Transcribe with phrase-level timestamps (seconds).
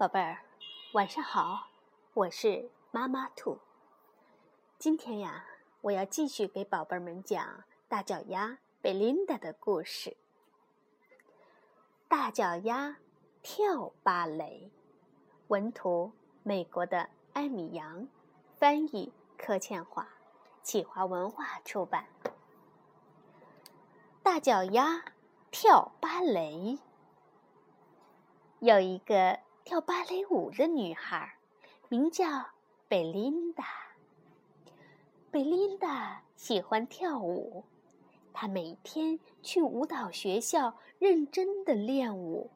[0.00, 0.38] 宝贝儿，
[0.92, 1.66] 晚上好，
[2.14, 3.58] 我是妈妈兔。
[4.78, 5.44] 今天呀，
[5.82, 10.16] 我要继续给宝贝们讲大脚丫贝琳达的故事。
[12.08, 12.96] 大脚丫
[13.42, 14.70] 跳芭蕾，
[15.48, 16.12] 文图
[16.44, 18.08] 美国的艾米扬，
[18.56, 20.08] 翻译柯倩华，
[20.62, 22.06] 企华文化出版。
[24.22, 25.04] 大脚丫
[25.50, 26.78] 跳芭蕾，
[28.60, 29.40] 有一个。
[29.70, 31.32] 跳芭蕾舞的女孩，
[31.88, 32.26] 名叫
[32.88, 33.64] 贝琳达。
[35.30, 37.64] 贝琳达喜欢跳舞，
[38.32, 42.50] 她每天去舞蹈学校认真的练舞。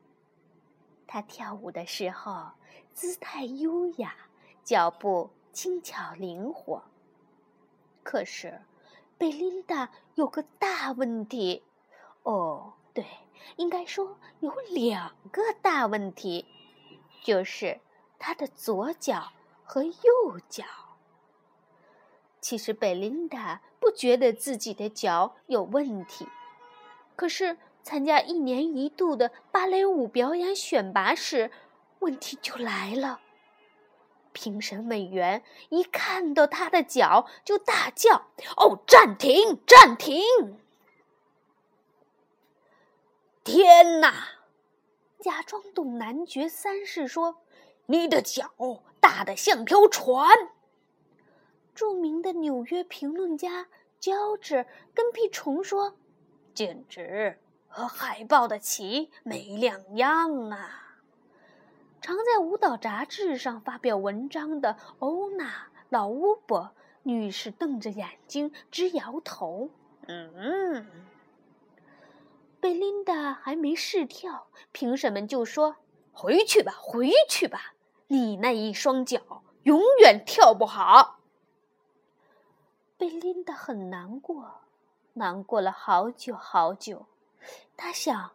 [1.07, 2.51] 她跳舞的时候
[2.93, 4.17] 姿态优雅，
[4.65, 6.83] 脚步轻巧灵活。
[8.03, 8.61] 可是，
[9.17, 11.63] 贝琳达有个大问题，
[12.25, 13.07] 哦，对，
[13.55, 16.45] 应该说有两个大问题。
[17.25, 17.81] 就是
[18.19, 19.33] 他的左脚
[19.65, 20.65] 和右脚。
[22.41, 26.29] 其实贝琳达不觉得自己的脚有问题，
[27.17, 31.51] 可是参加一年一度的芭蕾舞表演选拔时，
[32.01, 33.21] 问题就来了。
[34.33, 38.27] 评审委员一看到他的脚，就大叫
[38.59, 40.23] ：“哦，暂停，暂停！”
[43.43, 44.34] 天哪！
[45.25, 47.39] 假装懂男爵三世说
[47.89, 48.53] ：“你的脚
[49.01, 50.29] 大得像条船。”
[51.75, 55.97] 著名的纽约评论家乔治跟屁虫说
[56.53, 60.99] ：“简直和海豹的鳍没两样啊！”
[62.03, 65.47] 常在舞蹈杂志上发表文章的欧娜·
[65.89, 69.71] 老乌伯女士瞪着眼睛直摇头
[70.07, 70.87] ：“嗯。”
[72.65, 75.77] 贝琳达还没试跳，评审们就说
[76.15, 77.75] ：“回去吧，回去吧，
[78.07, 81.21] 你那一双脚永远跳不好。”
[82.97, 84.63] 贝琳达很难过，
[85.13, 87.05] 难过了好久好久。
[87.77, 88.31] 她想：“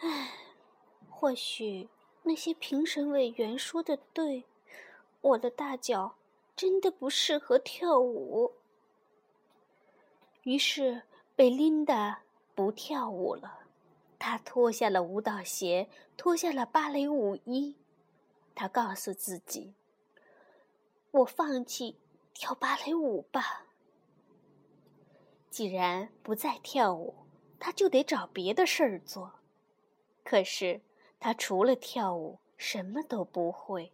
[0.00, 0.32] 唉，
[1.10, 1.90] 或许
[2.22, 4.44] 那些评审委员说的对，
[5.20, 6.14] 我的大脚
[6.56, 8.54] 真的不适合跳舞。”
[10.44, 11.02] 于是。
[11.42, 12.20] 贝琳达
[12.54, 13.64] 不跳舞了，
[14.16, 17.74] 她脱下了舞蹈鞋，脱下了芭蕾舞衣。
[18.54, 19.74] 她告诉自己
[21.10, 21.98] ：“我放弃
[22.32, 23.66] 跳芭蕾舞吧。
[25.50, 27.12] 既然不再跳舞，
[27.58, 29.32] 她就得找别的事儿做。
[30.22, 30.80] 可是
[31.18, 33.90] 她除了跳舞什么都不会。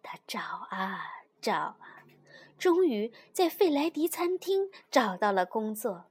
[0.00, 0.38] 她找
[0.70, 1.00] 啊
[1.40, 2.04] 找啊，
[2.56, 6.04] 终于在费莱迪餐厅找到了工作。”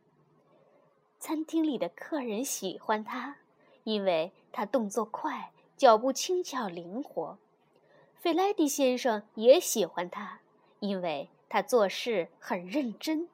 [1.21, 3.37] 餐厅里的客人喜欢他，
[3.83, 7.37] 因为他动作快，脚步轻巧灵活。
[8.15, 10.39] 费莱迪先生也喜欢他，
[10.79, 13.29] 因为他做事很认真。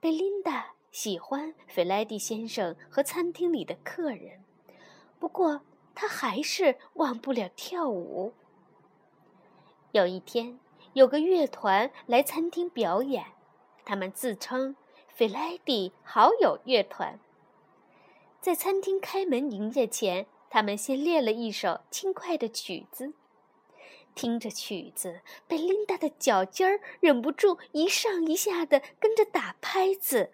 [0.00, 4.44] 贝琳达喜欢费莱迪先生和餐厅里的客人，
[5.18, 5.62] 不过
[5.94, 8.34] 他还是忘不了跳舞。
[9.92, 10.60] 有一天，
[10.92, 13.24] 有个乐团来餐厅表演，
[13.82, 14.76] 他们自称。
[15.16, 17.18] 费莱迪好友乐团
[18.42, 23.14] 在餐厅开门营业前，他们先练了一首轻快的曲子。
[24.14, 30.32] 听着曲子，贝琳达的脚尖儿忍不住一上一下的跟着打拍子。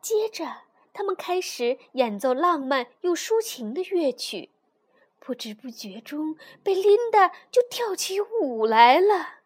[0.00, 0.62] 接着，
[0.94, 4.48] 他们开始演奏浪漫又抒情的乐曲。
[5.20, 9.37] 不知不觉中，贝琳达就跳起舞来了。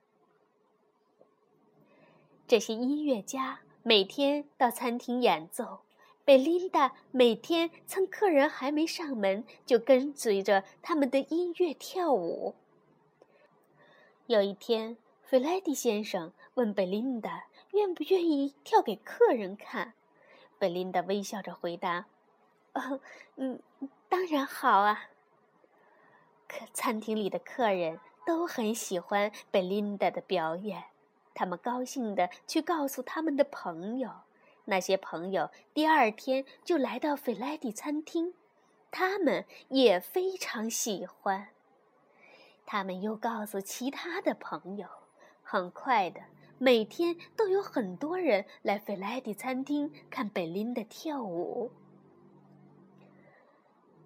[2.53, 5.79] 这些音乐家每天到餐厅演奏，
[6.23, 12.55] 贝琳达每天趁客人还没上门就跟随着他们的音乐跳舞。
[14.27, 19.95] 有一天，弗莱迪先生问贝琳达愿不愿意跳给客人看，
[20.59, 22.05] 贝琳达微笑着回答
[22.77, 23.01] ：“哦，
[23.37, 23.59] 嗯，
[24.11, 25.09] 当然好啊。”
[26.47, 30.92] 可餐厅里的客人都很喜欢贝琳达的表演。
[31.35, 34.11] 他们高兴地去告诉他们的朋友，
[34.67, 38.35] 那些朋友第二天就来到费莱迪餐厅，
[38.91, 41.49] 他们也非常喜欢。
[42.65, 44.87] 他们又告诉其他的朋友，
[45.43, 46.21] 很快的，
[46.59, 51.71] 每天都有很多人来费莱迪餐厅看贝琳达跳舞。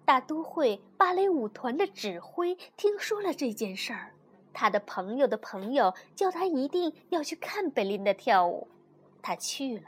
[0.03, 4.13] 大都会芭蕾舞团的指挥听说了这件事儿。
[4.59, 8.67] 他的朋友的朋友叫他一定要去看贝琳达跳舞，
[9.21, 9.83] 他去了。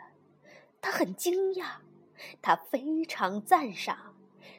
[0.80, 1.77] 他很惊讶，
[2.39, 4.13] 他非常赞赏，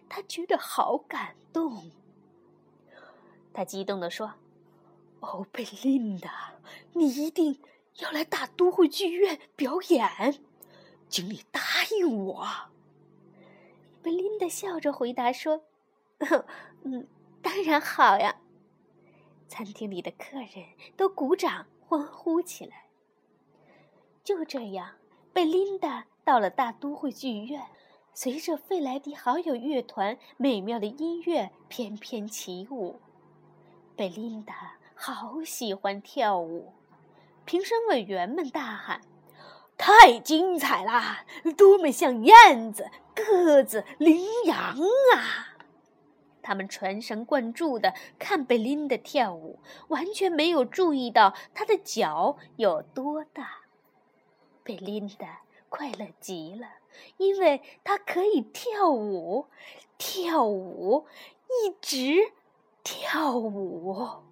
[0.08, 1.92] 他觉得好感动。
[3.52, 4.34] 他激动地说
[5.20, 6.54] ：“哦，贝琳达，
[6.94, 7.60] 你一定
[7.98, 10.42] 要来大都会剧院表演，
[11.08, 11.60] 请你答
[11.96, 12.48] 应我。”
[14.02, 15.62] 贝琳达笑着回答说
[16.82, 17.06] ：“嗯，
[17.40, 18.34] 当然好呀。”
[19.50, 20.64] 餐厅里的客人
[20.96, 22.84] 都鼓掌欢呼起来。
[24.22, 24.92] 就这样，
[25.32, 27.66] 贝琳达到了大都会剧院，
[28.14, 33.00] 随着费莱迪好友乐团美妙的音乐翩翩起舞。
[33.96, 36.72] 贝琳达好喜欢跳舞，
[37.44, 39.00] 评审委员们大喊
[39.76, 41.24] ：“太精彩啦！
[41.56, 44.76] 多么像燕子，鸽子羚羊
[45.16, 45.48] 啊！”
[46.42, 53.62] 他们全神贯注地看贝琳达跳舞，完全没有注意到她的脚有多大。
[54.62, 56.66] 贝琳达快乐极了，
[57.16, 59.46] 因为她可以跳舞，
[59.98, 61.06] 跳舞，
[61.48, 62.32] 一直。
[62.82, 64.22] 跳舞。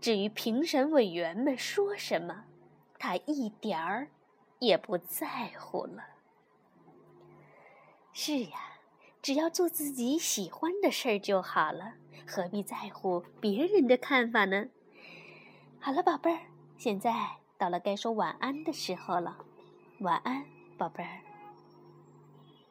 [0.00, 2.44] 至于评审委员们说什么，
[3.00, 4.08] 他一点儿
[4.60, 6.04] 也不在乎了。
[8.12, 8.75] 是呀，
[9.26, 11.94] 只要做自己喜欢的事儿就好了，
[12.28, 14.66] 何必在乎别人的看法呢？
[15.80, 16.42] 好了，宝贝儿，
[16.78, 17.12] 现在
[17.58, 19.36] 到了该说晚安的时候了。
[19.98, 20.44] 晚安，
[20.78, 21.25] 宝贝儿。